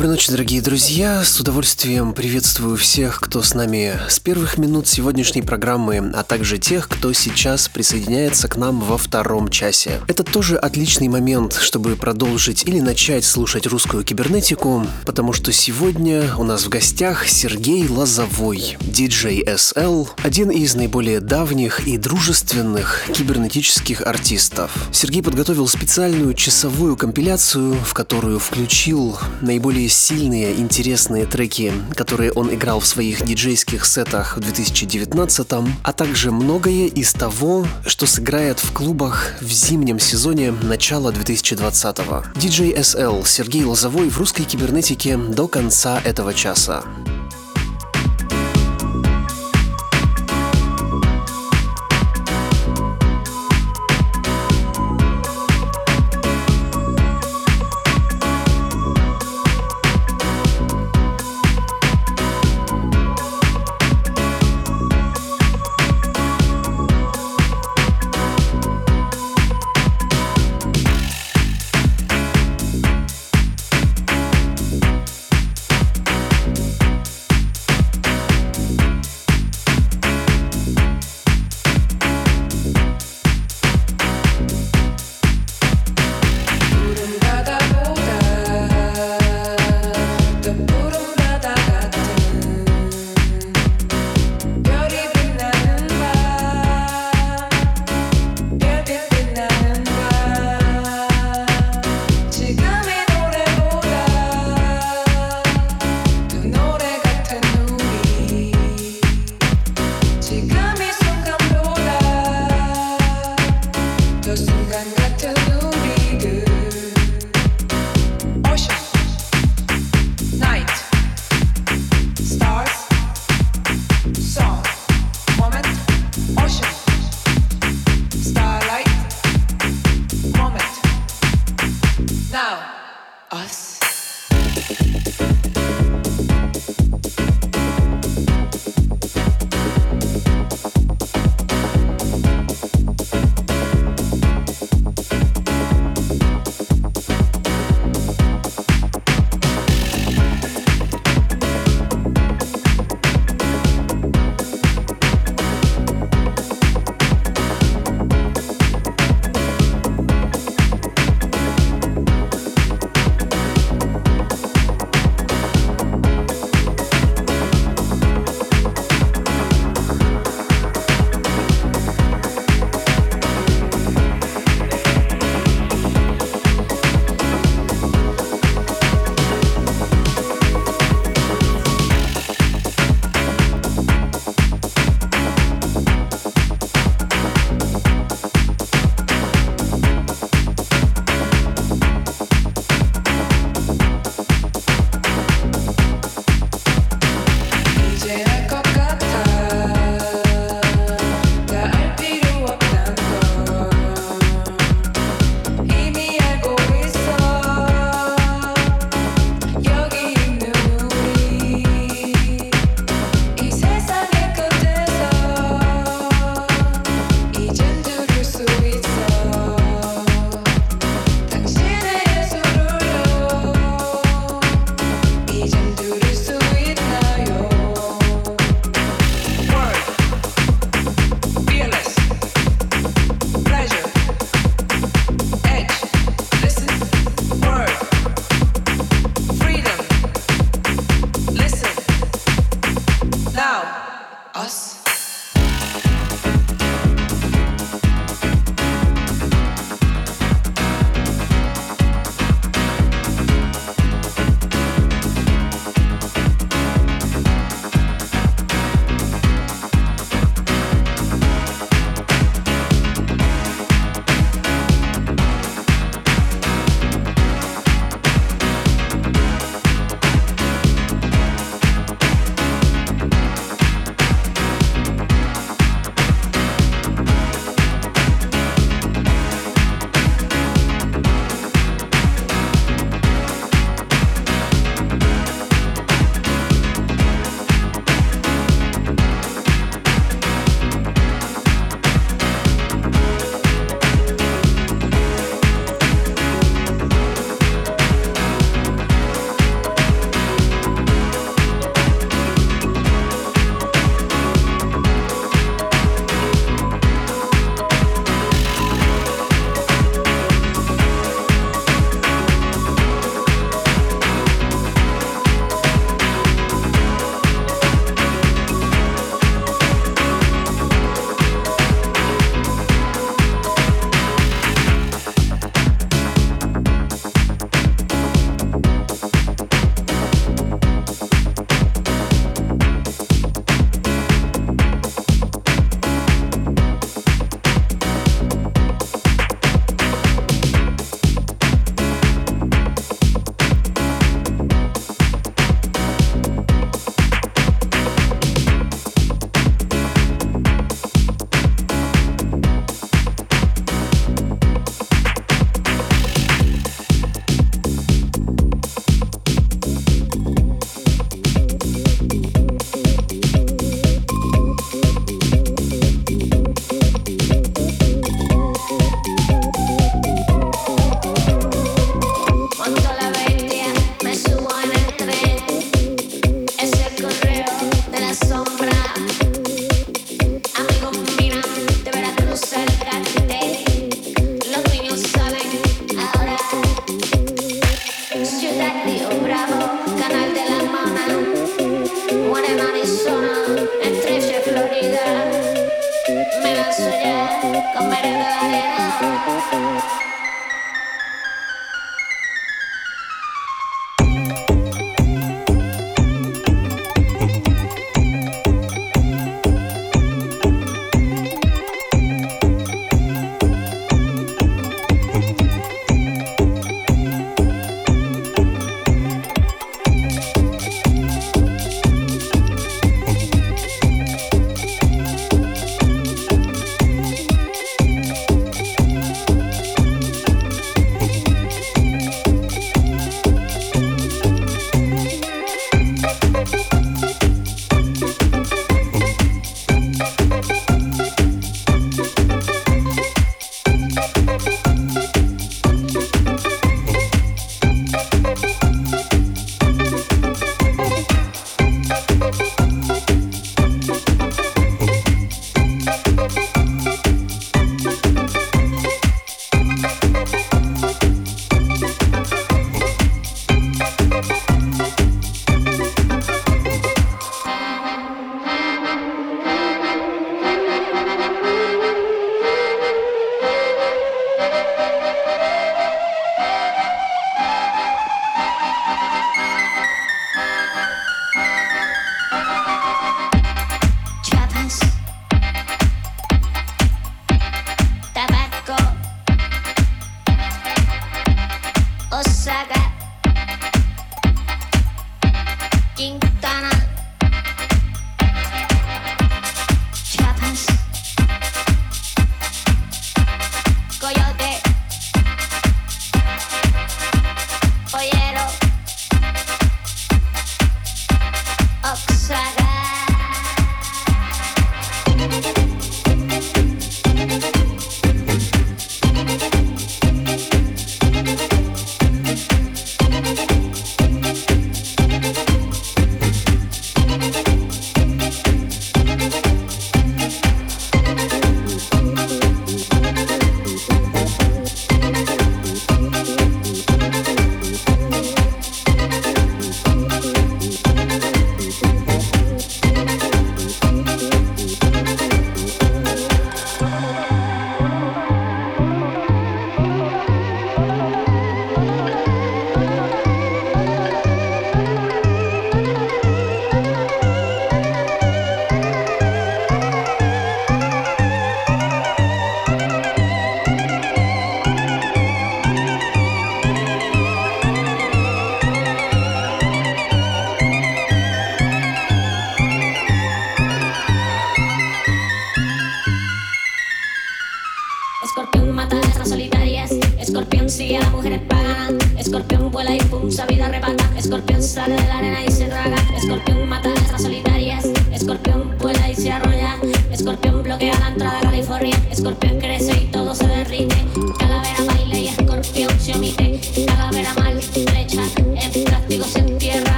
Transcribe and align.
Доброй 0.00 0.12
ночи, 0.12 0.30
дорогие 0.30 0.62
друзья. 0.62 1.22
С 1.22 1.38
удовольствием 1.40 2.14
приветствую 2.14 2.78
всех, 2.78 3.20
кто 3.20 3.42
с 3.42 3.52
нами 3.52 4.00
с 4.08 4.18
первых 4.18 4.56
минут 4.56 4.88
сегодняшней 4.88 5.42
программы, 5.42 6.10
а 6.14 6.22
также 6.22 6.56
тех, 6.56 6.88
кто 6.88 7.12
сейчас 7.12 7.68
присоединяется 7.68 8.48
к 8.48 8.56
нам 8.56 8.80
во 8.80 8.96
втором 8.96 9.50
часе. 9.50 10.00
Это 10.08 10.24
тоже 10.24 10.56
отличный 10.56 11.08
момент, 11.08 11.52
чтобы 11.52 11.96
продолжить 11.96 12.64
или 12.64 12.80
начать 12.80 13.26
слушать 13.26 13.66
русскую 13.66 14.02
кибернетику, 14.02 14.86
потому 15.04 15.34
что 15.34 15.52
сегодня 15.52 16.34
у 16.38 16.44
нас 16.44 16.64
в 16.64 16.70
гостях 16.70 17.28
Сергей 17.28 17.86
Лозовой, 17.86 18.78
DJ 18.80 19.44
SL, 19.44 20.08
один 20.22 20.50
из 20.50 20.74
наиболее 20.76 21.20
давних 21.20 21.86
и 21.86 21.98
дружественных 21.98 23.02
кибернетических 23.12 24.00
артистов. 24.00 24.70
Сергей 24.92 25.22
подготовил 25.22 25.68
специальную 25.68 26.32
часовую 26.32 26.96
компиляцию, 26.96 27.74
в 27.84 27.92
которую 27.92 28.38
включил 28.38 29.18
наиболее 29.42 29.89
сильные, 29.90 30.58
интересные 30.58 31.26
треки, 31.26 31.72
которые 31.94 32.32
он 32.32 32.52
играл 32.54 32.80
в 32.80 32.86
своих 32.86 33.24
диджейских 33.24 33.84
сетах 33.84 34.36
в 34.36 34.40
2019, 34.40 35.48
а 35.82 35.92
также 35.92 36.30
многое 36.30 36.86
из 36.86 37.12
того, 37.12 37.66
что 37.86 38.06
сыграет 38.06 38.60
в 38.60 38.72
клубах 38.72 39.32
в 39.40 39.50
зимнем 39.50 39.98
сезоне 39.98 40.52
начала 40.62 41.12
2020. 41.12 41.96
DJ 41.98 42.78
SL 42.78 43.26
Сергей 43.26 43.64
Лозовой 43.64 44.08
в 44.08 44.18
русской 44.18 44.44
кибернетике 44.44 45.16
до 45.16 45.48
конца 45.48 46.00
этого 46.04 46.32
часа. 46.32 46.84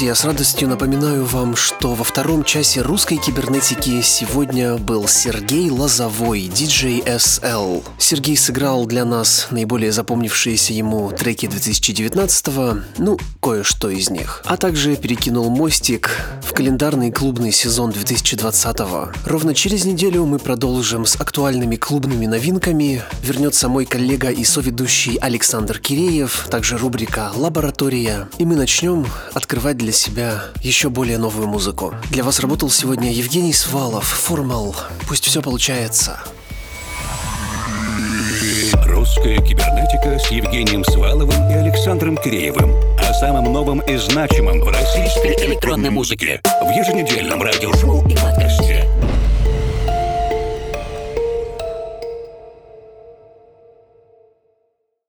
Друзья, 0.00 0.14
с 0.14 0.24
радостью 0.24 0.66
напоминаю 0.66 1.26
вам, 1.26 1.54
что 1.54 1.92
во 1.94 2.04
втором 2.04 2.42
часе 2.42 2.80
русской 2.80 3.18
кибернетики 3.18 4.00
сегодня 4.00 4.78
был 4.78 5.06
Сергей 5.06 5.68
Лозовой, 5.68 6.44
DJ 6.44 7.04
SL. 7.04 7.84
Сергей 7.98 8.38
сыграл 8.38 8.86
для 8.86 9.04
нас 9.04 9.48
наиболее 9.50 9.92
запомнившиеся 9.92 10.72
ему 10.72 11.10
треки 11.10 11.44
2019-го, 11.44 12.78
ну, 12.96 13.18
кое-что 13.42 13.90
из 13.90 14.08
них. 14.08 14.40
А 14.46 14.56
также 14.56 14.96
перекинул 14.96 15.50
мостик 15.50 16.16
календарный 16.60 17.10
клубный 17.10 17.52
сезон 17.52 17.88
2020-го. 17.88 19.12
Ровно 19.24 19.54
через 19.54 19.86
неделю 19.86 20.26
мы 20.26 20.38
продолжим 20.38 21.06
с 21.06 21.16
актуальными 21.18 21.76
клубными 21.76 22.26
новинками. 22.26 23.00
Вернется 23.22 23.70
мой 23.70 23.86
коллега 23.86 24.28
и 24.28 24.44
соведущий 24.44 25.16
Александр 25.16 25.78
Киреев, 25.78 26.48
также 26.50 26.76
рубрика 26.76 27.32
«Лаборатория». 27.34 28.28
И 28.36 28.44
мы 28.44 28.56
начнем 28.56 29.06
открывать 29.32 29.78
для 29.78 29.92
себя 29.92 30.44
еще 30.62 30.90
более 30.90 31.16
новую 31.16 31.48
музыку. 31.48 31.94
Для 32.10 32.24
вас 32.24 32.40
работал 32.40 32.68
сегодня 32.68 33.10
Евгений 33.10 33.54
Свалов, 33.54 34.04
Формал. 34.04 34.76
Пусть 35.08 35.24
все 35.24 35.40
получается. 35.40 36.20
Русская 38.86 39.36
кибернетика 39.38 40.18
с 40.18 40.30
Евгением 40.30 40.84
Сваловым 40.84 41.50
и 41.50 41.54
Александром 41.54 42.16
Киреевым. 42.16 42.74
О 42.98 43.14
самом 43.14 43.52
новом 43.52 43.80
и 43.80 43.96
значимом 43.96 44.60
в 44.60 44.68
российской 44.68 45.34
электронной 45.46 45.90
музыке. 45.90 46.40
В 46.70 46.72
еженедельном 46.72 47.42
радиошоу 47.42 48.06
и 48.08 48.14
подкасте. 48.14 48.86